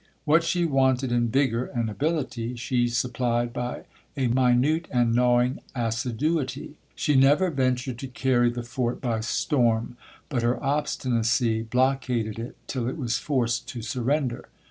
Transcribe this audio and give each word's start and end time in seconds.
—What 0.25 0.43
she 0.43 0.65
wanted 0.65 1.11
in 1.11 1.27
vigour 1.29 1.65
and 1.75 1.87
ability, 1.87 2.55
she 2.55 2.87
supplied 2.87 3.53
by 3.53 3.83
a 4.17 4.27
minute 4.29 4.87
and 4.89 5.13
gnawing 5.13 5.59
assiduity. 5.75 6.73
She 6.95 7.13
never 7.13 7.51
ventured 7.51 7.99
to 7.99 8.07
carry 8.07 8.49
the 8.49 8.63
fort 8.63 8.99
by 8.99 9.19
storm, 9.19 9.97
but 10.27 10.41
her 10.41 10.57
obstinacy 10.63 11.61
blockaded 11.61 12.39
it 12.39 12.57
till 12.65 12.87
it 12.89 12.97
was 12.97 13.19
forced 13.19 13.67
to 13.69 13.83
surrender. 13.83 14.49